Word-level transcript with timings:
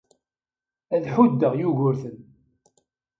Ad 0.95 1.05
ḥuddeɣ 1.13 1.53
Yugurten. 1.57 2.17